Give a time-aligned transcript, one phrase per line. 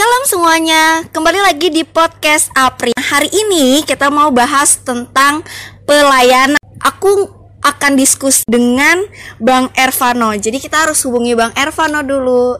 [0.00, 2.96] Shalom semuanya, kembali lagi di podcast Apri.
[2.96, 5.44] Hari ini kita mau bahas tentang
[5.84, 6.56] pelayanan.
[6.80, 7.28] Aku
[7.60, 9.04] akan diskusi dengan
[9.36, 10.32] Bang Ervano.
[10.32, 12.56] Jadi kita harus hubungi Bang Ervano dulu.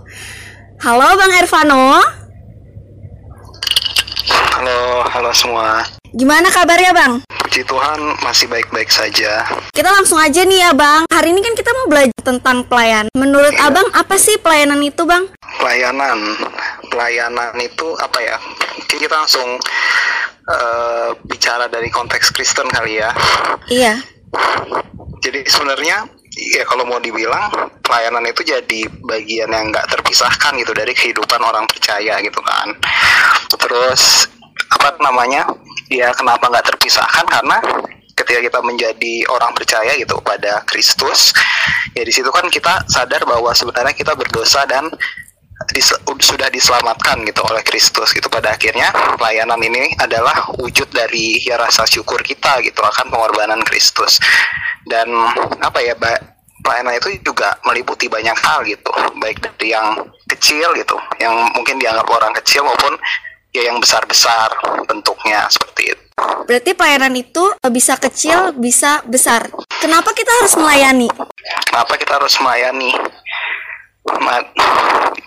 [0.85, 2.05] Halo Bang Ervano.
[4.61, 5.81] Halo, halo semua.
[6.13, 7.25] Gimana kabarnya Bang?
[7.25, 9.49] Puji Tuhan masih baik-baik saja.
[9.73, 11.09] Kita langsung aja nih ya Bang.
[11.09, 13.09] Hari ini kan kita mau belajar tentang pelayanan.
[13.17, 15.33] Menurut Abang apa sih pelayanan itu Bang?
[15.57, 16.21] Pelayanan,
[16.91, 18.37] pelayanan itu apa ya?
[18.91, 19.57] Kita langsung
[20.51, 23.11] uh, bicara dari konteks Kristen kali ya.
[23.71, 23.95] Iya.
[25.23, 26.07] Jadi sebenarnya
[26.55, 27.51] ya kalau mau dibilang
[27.83, 32.75] pelayanan itu jadi bagian yang nggak terpisahkan gitu dari kehidupan orang percaya gitu kan.
[33.55, 34.27] Terus
[34.71, 35.47] apa namanya?
[35.91, 37.59] Ya kenapa nggak terpisahkan karena
[38.15, 41.33] ketika kita menjadi orang percaya gitu pada Kristus
[41.97, 44.93] ya di situ kan kita sadar bahwa sebenarnya kita berdosa dan
[45.69, 45.93] dis,
[46.25, 48.89] sudah diselamatkan gitu oleh Kristus gitu pada akhirnya
[49.21, 54.17] pelayanan ini adalah wujud dari ya rasa syukur kita gitu akan pengorbanan Kristus
[54.89, 55.13] dan
[55.61, 55.93] apa ya
[56.65, 62.09] pelayanan itu juga meliputi banyak hal gitu baik dari yang kecil gitu yang mungkin dianggap
[62.09, 62.97] orang kecil maupun
[63.51, 64.55] ya yang besar-besar
[64.87, 66.03] bentuknya seperti itu.
[66.47, 69.51] Berarti pelayanan itu bisa kecil, bisa besar.
[69.81, 71.09] Kenapa kita harus melayani?
[71.67, 72.91] Kenapa kita harus melayani?
[74.07, 74.41] Ma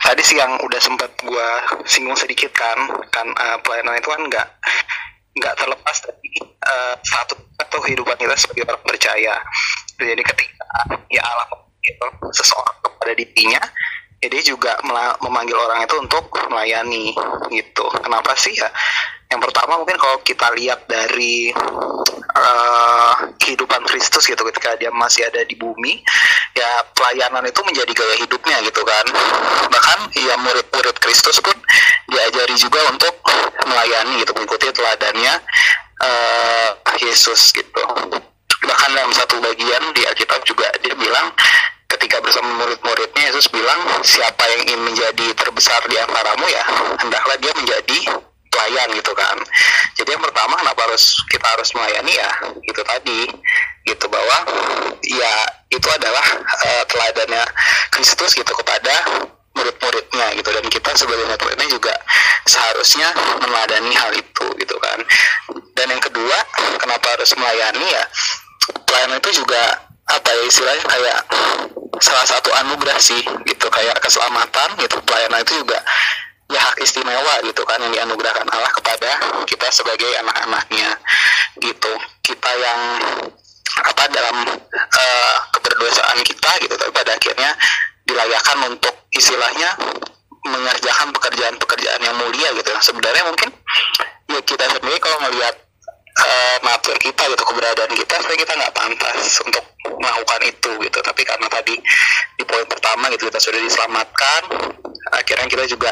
[0.02, 2.78] tadi sih yang udah sempat gua singgung sedikit kan,
[3.14, 4.48] kan uh, pelayanan itu kan nggak
[5.38, 6.30] nggak terlepas dari
[6.66, 9.36] uh, satu atau kehidupan kita sebagai orang percaya.
[10.02, 10.66] Jadi ketika
[11.14, 11.48] ya Allah
[11.86, 13.62] gitu, seseorang kepada dirinya,
[14.24, 14.80] ya dia juga
[15.20, 17.12] memanggil orang itu untuk melayani
[17.52, 17.86] gitu.
[18.00, 18.72] Kenapa sih ya?
[19.28, 21.52] Yang pertama mungkin kalau kita lihat dari
[22.38, 26.00] uh, kehidupan Kristus gitu ketika dia masih ada di bumi,
[26.56, 29.06] ya pelayanan itu menjadi gaya hidupnya gitu kan.
[29.68, 31.58] Bahkan ya murid-murid Kristus pun
[32.08, 33.12] diajari juga untuk
[33.68, 35.34] melayani gitu, mengikuti teladannya
[36.00, 36.70] uh,
[37.02, 37.84] Yesus gitu.
[38.64, 41.34] Bahkan dalam satu bagian di Alkitab juga dia bilang
[41.92, 46.64] ketika bersama murid-muridnya Yesus bilang siapa yang ingin menjadi terbesar di antaramu ya
[47.02, 47.98] hendaklah dia menjadi
[48.54, 49.38] pelayan gitu kan.
[49.98, 52.30] Jadi yang pertama kenapa harus kita harus melayani ya?
[52.64, 53.22] Gitu tadi
[53.84, 54.38] gitu bahwa
[55.04, 55.34] ya
[55.74, 57.44] itu adalah uh, teladannya
[57.92, 58.94] Kristus gitu kepada
[59.58, 60.50] murid-muridnya gitu.
[60.54, 61.94] Dan kita sebagai murid-muridnya juga
[62.48, 63.12] seharusnya
[63.42, 65.02] meneladani hal itu gitu kan.
[65.76, 66.38] Dan yang kedua
[66.80, 68.06] kenapa harus melayani ya?
[68.88, 71.20] Pelayanan itu juga apa ya istilahnya kayak
[72.04, 73.68] salah satu anugerah sih gitu.
[73.72, 74.98] Kayak keselamatan gitu.
[75.08, 75.80] Pelayanan itu juga
[76.52, 79.12] ya hak istimewa gitu kan yang dianugerahkan Allah kepada
[79.48, 80.90] kita sebagai anak-anaknya
[81.64, 81.94] gitu.
[82.22, 82.80] Kita yang
[83.74, 84.38] apa dalam
[84.76, 86.76] uh, keberdosaan kita gitu.
[86.76, 87.52] Tapi pada akhirnya
[88.04, 89.80] dilayakan untuk istilahnya
[90.44, 92.70] mengerjakan pekerjaan-pekerjaan yang mulia gitu.
[92.84, 93.50] Sebenarnya mungkin
[94.28, 95.56] ya kita sendiri kalau melihat
[96.20, 99.64] uh, natur kita gitu keberadaan kita sebenarnya kita nggak pantas untuk
[100.00, 101.00] melakukan itu gitu.
[101.02, 101.76] Tapi karena tadi
[102.38, 104.42] di poin pertama gitu kita sudah diselamatkan
[105.14, 105.92] akhirnya kita juga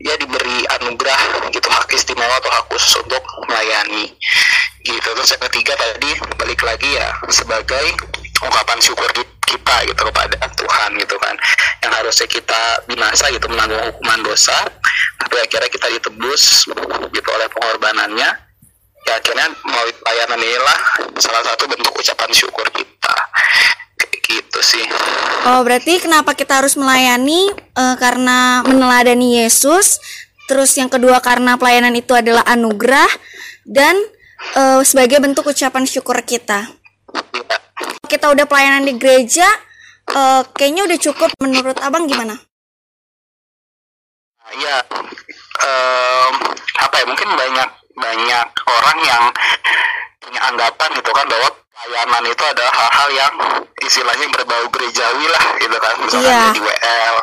[0.00, 4.12] ya diberi anugerah gitu hak istimewa atau hak khusus untuk melayani
[4.84, 5.08] gitu.
[5.16, 7.86] Terus yang ketiga tadi balik lagi ya sebagai
[8.40, 9.08] ungkapan syukur
[9.44, 11.34] kita gitu kepada Tuhan gitu kan.
[11.80, 14.56] Yang harusnya kita binasa gitu menanggung hukuman dosa
[15.20, 16.66] tapi akhirnya kita ditebus
[17.12, 18.49] gitu oleh pengorbanannya
[19.06, 20.78] ya akhirnya melalui pelayanan inilah
[21.20, 23.14] salah satu bentuk ucapan syukur kita.
[24.00, 24.84] Kayak gitu sih.
[25.48, 27.52] Oh berarti kenapa kita harus melayani?
[27.76, 30.00] Uh, karena meneladani Yesus.
[30.50, 33.08] Terus yang kedua karena pelayanan itu adalah anugerah
[33.62, 33.94] dan
[34.58, 36.66] uh, sebagai bentuk ucapan syukur kita.
[37.10, 37.56] Ya.
[38.06, 39.46] kita udah pelayanan di gereja
[40.14, 42.38] uh, kayaknya udah cukup menurut abang gimana?
[44.50, 44.82] Ya
[45.62, 46.34] um,
[46.82, 47.68] apa ya mungkin banyak
[48.00, 49.24] banyak orang yang
[50.20, 51.48] punya anggapan gitu kan bahwa
[51.80, 53.34] pelayanan itu adalah hal-hal yang
[53.80, 56.44] istilahnya berbau gerejawi lah gitu kan misalnya yeah.
[56.52, 57.16] jadi WL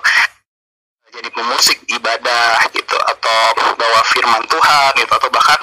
[1.17, 3.39] jadi pemusik ibadah gitu atau
[3.73, 5.59] bawa firman Tuhan gitu atau bahkan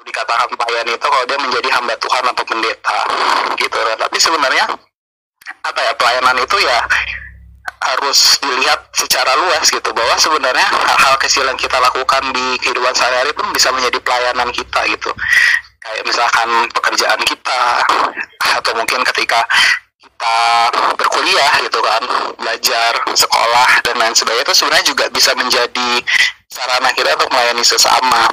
[0.00, 3.00] dikatakan pelayan itu kalau dia menjadi hamba Tuhan atau pendeta
[3.60, 4.64] gitu kan tapi sebenarnya
[5.60, 6.78] apa ya pelayanan itu ya
[7.80, 13.32] harus dilihat secara luas gitu bahwa sebenarnya hal-hal kecil yang kita lakukan di kehidupan sehari-hari
[13.32, 15.10] pun bisa menjadi pelayanan kita gitu.
[15.80, 17.60] Kayak misalkan pekerjaan kita
[18.60, 19.40] atau mungkin ketika
[19.96, 20.36] kita
[21.00, 22.04] berkuliah gitu kan
[22.36, 25.90] belajar sekolah dan lain sebagainya itu sebenarnya juga bisa menjadi
[26.52, 28.28] sarana kita untuk melayani sesama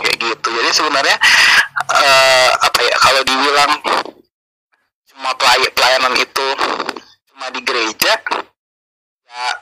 [0.00, 0.48] kayak gitu.
[0.48, 1.16] Jadi sebenarnya
[1.92, 3.72] uh, apa ya kalau dibilang
[5.12, 5.30] cuma
[5.76, 6.46] pelayanan itu
[7.28, 8.16] cuma di gereja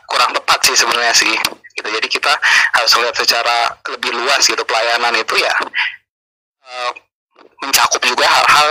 [0.07, 1.35] kurang tepat sih sebenarnya sih
[1.75, 1.89] gitu.
[1.89, 2.33] Jadi kita
[2.75, 5.55] harus lihat secara lebih luas gitu pelayanan itu ya
[6.65, 6.91] uh,
[7.63, 8.69] mencakup juga hal-hal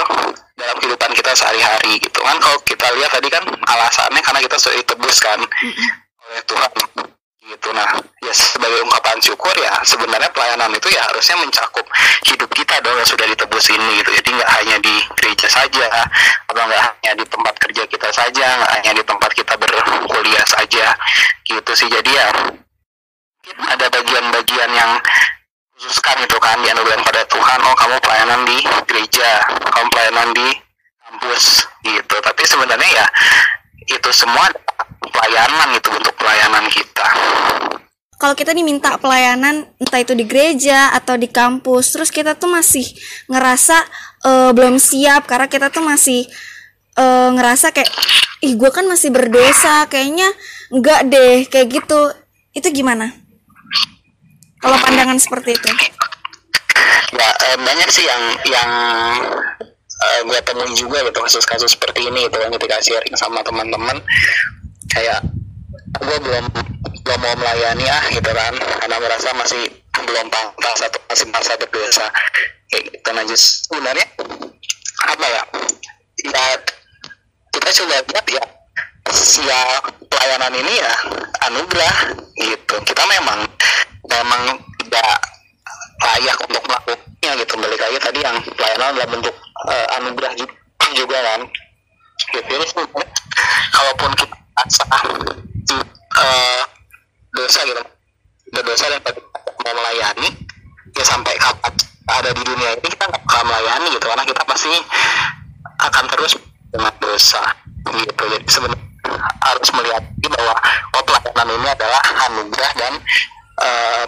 [0.53, 2.37] dalam kehidupan kita sehari-hari gitu kan.
[2.39, 5.39] Kalau kita lihat tadi kan alasannya karena kita sudah ditebus kan
[6.23, 6.71] oleh Tuhan
[7.43, 7.69] gitu.
[7.75, 7.87] Nah
[8.23, 11.85] ya sebagai ungkapan syukur ya sebenarnya pelayanan itu ya harusnya mencakup
[12.23, 14.11] hidup kita dong yang sudah ditebus ini gitu.
[14.15, 15.87] Jadi nggak hanya di gereja saja
[16.47, 20.85] atau nggak hanya di tempat kerja kita saja nggak hanya di tempat kita berkuliah saja
[21.43, 21.87] gitu sih.
[21.91, 22.27] Jadi ya
[23.67, 24.91] ada bagian-bagian yang
[25.75, 28.57] khususkan itu kan dianugerahkan pada Tuhan oh kamu pelayanan di
[28.87, 30.47] gereja kamu pelayanan di
[31.03, 32.15] kampus gitu.
[32.23, 33.05] Tapi sebenarnya ya
[33.83, 34.47] itu semua
[35.11, 37.07] pelayanan itu untuk pelayanan kita.
[38.15, 42.87] Kalau kita diminta pelayanan entah itu di gereja atau di kampus terus kita tuh masih
[43.27, 43.83] ngerasa
[44.23, 46.23] uh, belum siap karena kita tuh masih
[46.95, 47.91] uh, ngerasa kayak
[48.39, 50.31] ih gue kan masih berdosa kayaknya
[50.71, 52.01] enggak deh kayak gitu.
[52.55, 53.11] Itu gimana?
[54.63, 55.69] Kalau pandangan seperti itu.
[57.13, 58.71] Ya eh, banyak sih yang yang
[60.03, 63.99] uh, gue temui juga gitu kasus-kasus seperti ini gitu yang ketika sharing sama teman-teman
[64.93, 65.19] kayak
[65.99, 66.45] gue belum
[67.03, 68.53] belum mau melayani ah gitu kan.
[68.55, 69.63] Karena merasa masih
[70.03, 72.05] belum pantas atau masih masa berdosa
[72.73, 74.07] kayak gitu nah just sebenarnya
[75.05, 75.43] apa ya?
[76.23, 76.45] Ya
[77.53, 78.43] kita coba lihat ya
[79.43, 79.61] ya
[80.09, 80.93] pelayanan ini ya
[81.49, 81.95] anugerah
[82.37, 82.75] gitu.
[82.85, 83.45] Kita memang
[84.09, 84.41] memang
[84.83, 85.13] tidak
[86.03, 87.53] layak untuk melakukannya gitu.
[87.59, 89.35] Balik lagi tadi yang pelayanan dalam bentuk
[89.69, 90.53] uh, anugerah juga,
[90.95, 91.41] juga kan.
[92.33, 92.49] Gitu.
[92.49, 92.65] Jadi
[93.73, 96.63] kalaupun kita sah uh,
[97.33, 97.81] dosa gitu.
[98.53, 99.01] Berdosa dan
[99.65, 100.29] mau melayani
[100.93, 101.73] ya sampai kapan
[102.13, 104.73] ada di dunia ini kita nggak akan melayani gitu karena kita pasti
[105.81, 106.33] akan terus
[106.69, 107.43] dengan dosa
[107.89, 108.23] gitu.
[108.29, 108.87] Jadi sebenarnya
[109.41, 110.55] harus melihat bahwa
[110.93, 112.93] oh pelayanan ini adalah anugerah dan
[113.61, 114.05] uh,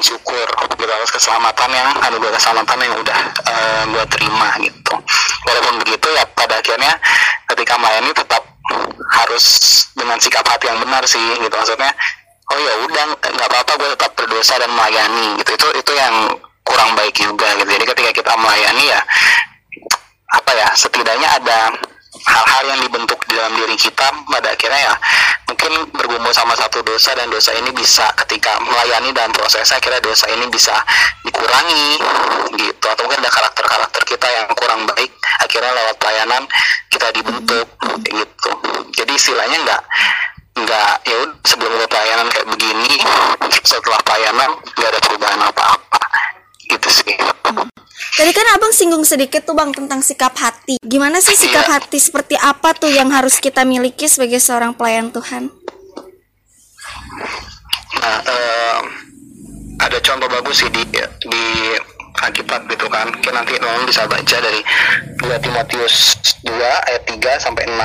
[0.00, 0.48] syukur
[0.80, 4.94] gitu atas keselamatan yang anugerah keselamatan yang udah uh, eh, gue terima gitu.
[5.46, 6.92] Walaupun begitu ya pada akhirnya
[7.46, 8.42] ketika melayani tetap
[9.10, 9.44] harus
[9.94, 11.54] dengan sikap hati yang benar sih gitu.
[11.54, 11.92] Maksudnya
[12.50, 15.50] oh ya udah nggak apa-apa gue tetap berdosa dan melayani gitu.
[15.54, 16.14] Itu itu yang
[16.64, 17.70] kurang baik juga gitu.
[17.70, 19.00] Jadi ketika kita melayani ya
[20.30, 21.58] apa ya setidaknya ada
[22.26, 24.94] hal-hal yang dibentuk di dalam diri kita pada akhirnya ya
[25.48, 30.26] mungkin bergumul sama satu dosa dan dosa ini bisa ketika melayani dalam prosesnya akhirnya dosa
[30.32, 30.72] ini bisa
[31.26, 32.00] dikurangi
[32.56, 32.84] gitu.
[32.86, 35.10] Atau mungkin ada karakter-karakter kita yang kurang baik
[35.42, 36.42] akhirnya lewat pelayanan
[36.88, 37.68] kita dibentuk
[38.06, 38.52] gitu.
[38.94, 39.82] Jadi istilahnya nggak
[40.60, 43.00] nggak ya sebelum gue pelayanan kayak begini
[43.64, 46.02] setelah pelayanan nggak ada perubahan apa-apa.
[46.68, 47.16] Gitu sih
[48.00, 50.80] Tadi kan abang singgung sedikit tuh bang tentang sikap hati.
[50.80, 55.52] Gimana sih sikap hati seperti apa tuh yang harus kita miliki sebagai seorang pelayan Tuhan?
[58.00, 58.80] Nah, uh,
[59.84, 60.82] ada contoh bagus sih di
[61.28, 61.44] di
[62.24, 63.08] Alkitab gitu kan.
[63.20, 64.60] Kita nanti teman bisa baca dari
[65.20, 67.76] 2 Timotius 2 ayat 3 sampai 6.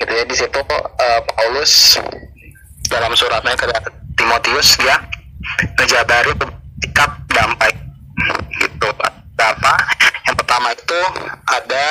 [0.00, 1.96] Gitu ya di situ uh, Paulus
[2.88, 3.66] dalam suratnya ke
[4.14, 5.00] Timotius dia
[5.80, 6.32] ngejabari
[6.84, 7.72] sikap damai
[8.60, 8.88] gitu
[9.34, 9.74] apa
[10.24, 11.00] yang pertama itu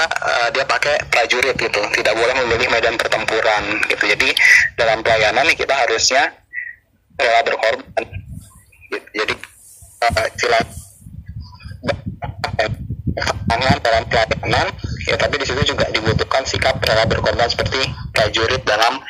[0.07, 1.81] uh, dia pakai prajurit gitu.
[1.93, 4.03] Tidak boleh memilih medan pertempuran gitu.
[4.07, 4.29] Jadi
[4.75, 6.31] dalam pelayanan nih kita harusnya
[7.17, 8.05] rela berkorban.
[8.89, 9.07] Gitu.
[9.13, 9.33] jadi
[10.05, 10.61] uh, istilah
[13.49, 14.67] tangan dalam pelayanan
[15.05, 17.81] ya tapi di situ juga dibutuhkan sikap rela berkorban seperti
[18.13, 19.01] prajurit dalam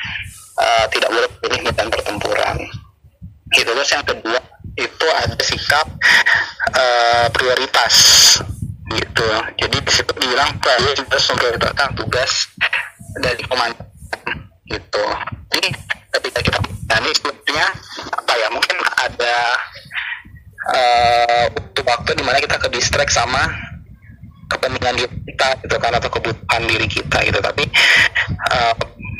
[0.59, 2.57] uh, tidak boleh memilih medan pertempuran.
[3.53, 3.69] Gitu.
[3.69, 4.39] Terus yang kedua
[4.73, 5.85] itu ada sikap
[6.73, 7.93] uh, prioritas
[8.97, 9.27] gitu
[9.59, 12.31] jadi di situ bilang bahwa juga memprioritaskan tugas
[13.21, 13.87] dari komandan.
[14.65, 15.05] Gitu.
[15.53, 15.69] Jadi
[16.19, 17.67] ketika kita ini sebetulnya
[18.13, 19.35] apa ya mungkin ada
[20.73, 23.49] uh, waktu-waktu di mana kita ke distract sama
[24.49, 27.39] kepentingan kita gitu kan atau kebutuhan diri kita gitu.
[27.39, 27.63] Tapi
[28.49, 28.73] uh,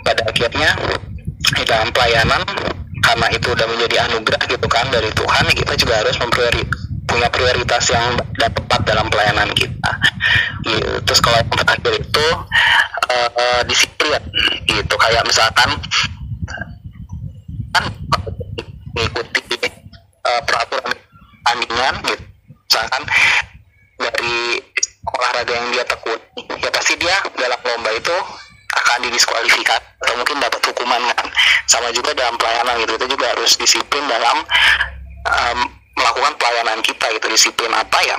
[0.03, 0.70] pada akhirnya
[1.63, 2.42] dalam pelayanan
[3.03, 6.63] karena itu udah menjadi anugerah gitu kan dari Tuhan kita juga harus mempriori
[7.13, 9.91] punya prioritas yang tepat dalam pelayanan kita.
[10.65, 10.89] Gitu.
[11.05, 12.27] terus kalau yang terakhir itu
[13.13, 14.24] uh, uh, disiplin
[14.65, 14.96] gitu.
[14.98, 15.70] Kayak misalkan
[17.70, 17.86] kan
[18.98, 19.41] mengikuti
[20.25, 20.98] uh, peraturan
[21.46, 22.25] tandingan gitu.
[22.65, 23.03] Misalkan
[24.01, 24.58] dari
[25.05, 28.17] olahraga yang dia tekuni ya pasti dia dalam lomba itu
[28.74, 31.27] akan didiskualifikasi atau mungkin dapat hukuman kan.
[31.70, 32.98] Sama juga dalam pelayanan gitu.
[32.98, 34.41] Itu juga harus disiplin dalam
[35.98, 38.18] melakukan pelayanan kita gitu disiplin apa ya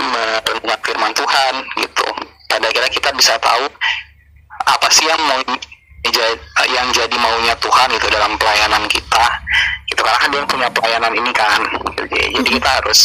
[0.00, 2.06] merenungkan firman Tuhan gitu.
[2.46, 3.66] Pada akhirnya kita bisa tahu
[4.66, 5.40] apa sih yang mau
[6.70, 9.26] yang jadi maunya Tuhan itu dalam pelayanan kita.
[9.90, 11.60] Gitu karena kan yang punya pelayanan ini kan.
[11.98, 13.00] Jadi, kita harus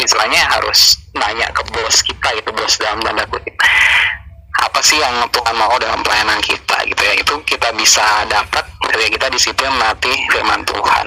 [0.00, 3.52] istilahnya harus nanya ke bos kita itu bos dalam tanda kutip.
[4.62, 7.14] Apa sih yang Tuhan mau dalam pelayanan kita gitu ya?
[7.16, 11.06] Itu kita bisa dapat ketika kita disiplin melatih firman Tuhan.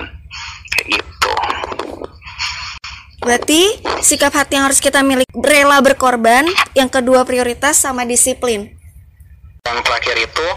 [0.76, 1.15] Kayak gitu
[3.24, 6.46] Berarti sikap hati yang harus kita miliki rela berkorban,
[6.76, 8.76] yang kedua prioritas sama disiplin.
[9.66, 10.48] yang terakhir itu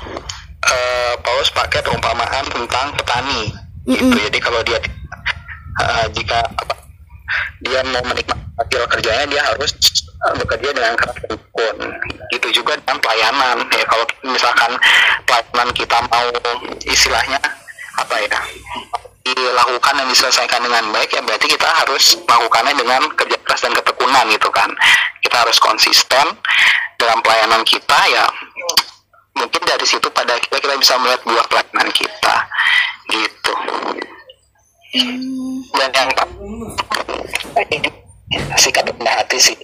[0.68, 3.48] uh, Paulus pakai perumpamaan tentang petani
[3.88, 4.12] Mm-mm.
[4.12, 4.16] gitu.
[4.28, 4.78] jadi kalau dia
[5.80, 6.74] uh, jika apa,
[7.64, 9.72] dia mau menikmati hasil kerjanya dia harus
[10.28, 11.76] uh, bekerja dengan keras dan tekun
[12.36, 14.72] gitu juga dengan pelayanan ya kalau misalkan
[15.24, 16.28] pelayanan kita mau
[16.84, 17.40] istilahnya
[17.96, 18.40] apa ya
[19.34, 24.24] dilakukan dan diselesaikan dengan baik ya berarti kita harus melakukannya dengan kerja keras dan ketekunan
[24.32, 24.70] gitu kan.
[25.20, 26.26] Kita harus konsisten
[26.98, 28.26] dalam pelayanan kita ya
[29.38, 32.36] mungkin dari situ pada kita kita bisa melihat buah pelayanan kita
[33.14, 33.54] gitu.
[35.78, 36.10] Dan yang
[38.58, 39.56] sikap rendah hati sih.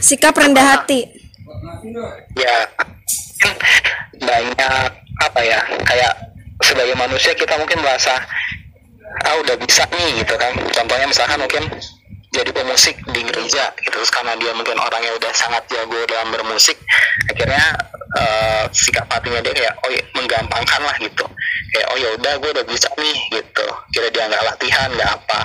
[0.00, 1.00] Sikap rendah hati.
[2.36, 2.66] ya
[4.18, 6.12] banyak apa ya kayak
[6.62, 8.18] sebagai manusia kita mungkin merasa
[9.26, 10.52] ah udah bisa nih gitu kan.
[10.72, 11.64] Contohnya misalkan mungkin
[12.28, 13.98] jadi pemusik di gereja gitu.
[13.98, 16.76] Terus karena dia mungkin orangnya udah sangat jago dalam bermusik
[17.32, 17.64] akhirnya
[18.20, 21.24] eh, sikap hatinya dia kayak oh ya, menggampangkan lah gitu.
[21.74, 23.66] Kayak oh ya udah gue udah bisa nih gitu.
[23.96, 25.40] Kira dia nggak latihan nggak apa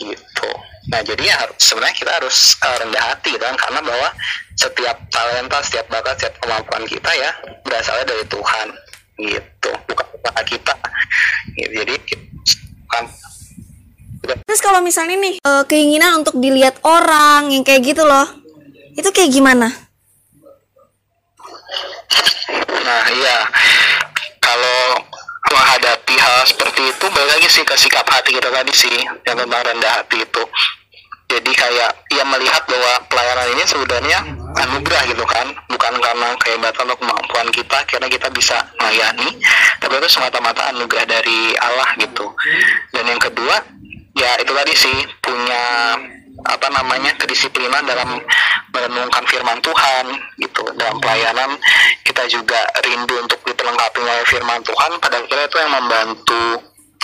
[0.00, 0.50] gitu.
[0.90, 3.56] Nah jadi ya sebenarnya kita harus eh, rendah hati gitu kan.
[3.58, 4.08] Karena bahwa
[4.56, 7.30] setiap talenta setiap bakat setiap kemampuan kita ya
[7.66, 8.66] berasalnya dari Tuhan
[9.20, 9.70] gitu.
[9.90, 10.74] Bukan kita.
[11.52, 11.74] Gitu.
[11.76, 11.94] jadi
[12.92, 13.04] bukan
[14.22, 18.28] Terus kalau misalnya nih eh, keinginan untuk dilihat orang yang kayak gitu loh,
[18.94, 19.66] itu kayak gimana?
[22.82, 23.38] Nah iya,
[24.38, 25.00] kalau
[25.50, 28.94] menghadapi hal seperti itu balik lagi sih ke sikap hati kita tadi sih
[29.26, 30.42] yang tentang rendah hati itu.
[31.32, 34.18] Jadi kayak ia melihat bahwa pelayanan ini sebenarnya
[34.52, 39.40] anugerah gitu kan, bukan karena kehebatan atau kemampuan kita, karena kita bisa melayani,
[39.80, 42.36] tapi itu semata-mata anugerah dari Allah gitu.
[42.92, 43.64] Dan yang kedua,
[44.12, 45.96] ya itu tadi sih punya
[46.42, 48.18] apa namanya kedisiplinan dalam
[48.74, 50.64] merenungkan firman Tuhan gitu.
[50.76, 51.56] Dalam pelayanan
[52.04, 55.00] kita juga rindu untuk diperlengkapi oleh firman Tuhan.
[55.00, 56.44] Pada akhirnya itu yang membantu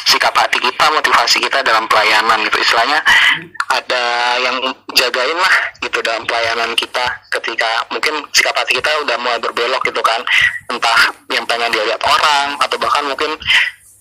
[0.09, 2.57] sikap hati kita motivasi kita dalam pelayanan gitu.
[2.65, 3.05] Istilahnya
[3.69, 4.03] ada
[4.41, 4.57] yang
[4.97, 7.05] jagain lah gitu dalam pelayanan kita
[7.37, 10.25] ketika mungkin sikap hati kita udah mulai berbelok gitu kan.
[10.73, 13.37] Entah yang pengen dilihat orang atau bahkan mungkin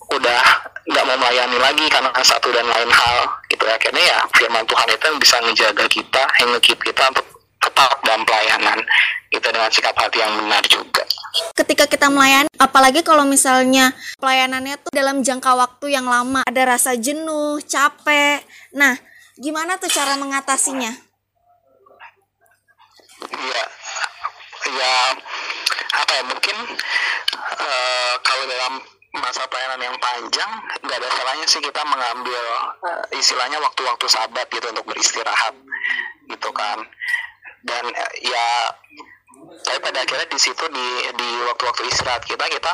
[0.08, 0.40] udah
[0.88, 3.68] nggak mau melayani lagi karena satu dan lain hal gitu.
[3.68, 7.26] Akhirnya ya firman Tuhan itu yang bisa menjaga kita yang nge-keep kita untuk
[7.58, 8.78] tetap dalam pelayanan
[9.28, 11.04] itu dengan sikap hati yang benar juga
[11.52, 16.96] Ketika kita melayani, apalagi kalau misalnya pelayanannya tuh dalam jangka waktu yang lama, ada rasa
[16.96, 18.40] jenuh, capek.
[18.72, 18.96] Nah,
[19.36, 21.08] gimana tuh cara mengatasinya?
[23.28, 23.62] ya
[24.68, 24.94] ya
[25.98, 26.56] apa ya mungkin
[27.58, 28.74] eh, kalau dalam
[29.18, 30.50] masa pelayanan yang panjang
[30.84, 32.44] nggak ada salahnya sih kita mengambil
[32.86, 35.54] eh, istilahnya waktu-waktu sabat gitu untuk beristirahat
[36.30, 36.78] gitu kan
[37.66, 38.46] dan eh, ya
[39.48, 40.86] tapi pada akhirnya di situ di
[41.16, 42.72] di waktu-waktu istirahat kita kita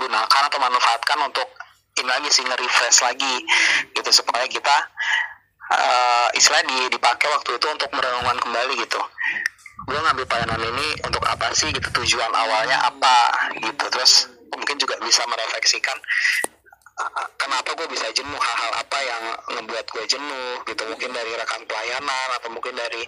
[0.00, 1.48] gunakan atau manfaatkan untuk
[1.94, 3.34] ini lagi sih nge-refresh lagi
[3.94, 4.10] gitu.
[4.10, 4.76] Supaya kita
[5.74, 9.00] eh istilah di, dipakai waktu itu untuk merenungkan kembali gitu.
[9.84, 11.88] Gue ngambil pelayanan ini untuk apa sih gitu?
[12.02, 13.16] Tujuan awalnya apa
[13.60, 13.84] gitu.
[13.92, 15.96] Terus mungkin juga bisa merefleksikan.
[15.98, 16.53] uh,
[17.38, 18.38] kenapa gue bisa jenuh?
[18.38, 19.24] Hal-hal apa yang
[19.58, 20.62] membuat gue jenuh?
[20.66, 23.02] Gitu mungkin dari rekan pelayanan atau mungkin dari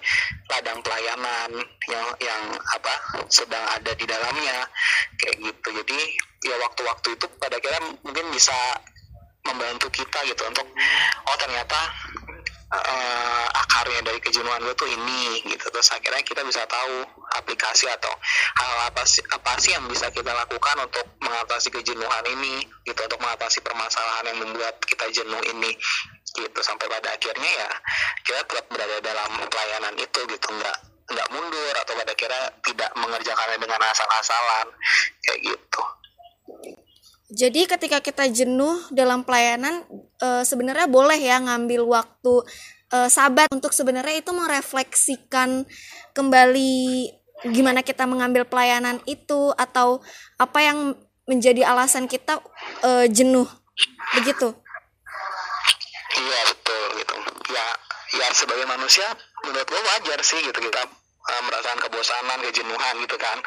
[0.50, 1.50] ladang pelayanan
[1.86, 2.42] yang yang
[2.74, 2.94] apa
[3.30, 4.66] sedang ada di dalamnya.
[5.22, 5.68] Kayak gitu.
[5.82, 5.98] Jadi
[6.50, 8.56] ya waktu-waktu itu pada akhirnya mungkin bisa
[9.46, 10.66] membantu kita gitu untuk
[11.30, 11.78] oh ternyata
[12.74, 15.64] eh, akarnya dari kejenuhan gue tuh ini gitu.
[15.70, 18.12] Terus akhirnya kita bisa tahu aplikasi atau
[18.56, 23.20] hal apa sih apa sih yang bisa kita lakukan untuk mengatasi kejenuhan ini gitu untuk
[23.20, 25.72] mengatasi permasalahan yang membuat kita jenuh ini
[26.36, 26.60] gitu.
[26.60, 27.70] Sampai pada akhirnya ya
[28.24, 30.48] kita tetap berada dalam pelayanan itu gitu.
[30.52, 30.76] Nggak
[31.06, 34.66] nggak mundur atau pada akhirnya tidak mengerjakannya dengan asal-asalan
[35.22, 35.82] kayak gitu.
[37.26, 39.82] Jadi ketika kita jenuh dalam pelayanan,
[40.22, 42.34] eh, sebenarnya boleh ya ngambil waktu
[42.86, 45.66] eh, sabat untuk sebenarnya itu merefleksikan
[46.14, 47.10] kembali
[47.44, 50.00] gimana kita mengambil pelayanan itu atau
[50.40, 50.78] apa yang
[51.26, 52.40] menjadi alasan kita
[52.86, 53.48] eh, jenuh,
[54.16, 54.54] begitu.
[56.16, 57.16] Iya betul gitu.
[57.52, 57.66] Ya
[58.16, 59.04] ya sebagai manusia
[59.44, 60.82] menurut gue wajar sih gitu kita
[61.26, 63.38] uh, merasakan kebosanan, kejenuhan gitu kan.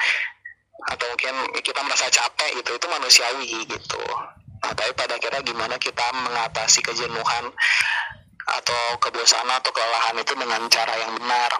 [0.94, 4.04] Atau mungkin kita merasa capek gitu itu manusiawi gitu.
[4.60, 7.48] nah tapi pada akhirnya gimana kita mengatasi kejenuhan
[8.44, 11.52] atau kebosanan atau kelelahan itu dengan cara yang benar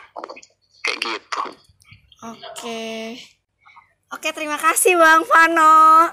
[0.84, 1.42] kayak gitu
[2.24, 2.84] oke.
[4.10, 6.10] Oke terima kasih bang Vano.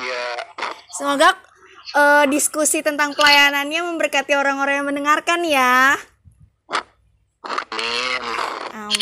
[0.00, 0.26] Ya
[0.96, 1.36] semoga
[1.94, 5.94] uh, diskusi tentang pelayanannya memberkati orang-orang yang mendengarkan ya.
[7.44, 8.22] Amin.
[8.74, 8.98] Amin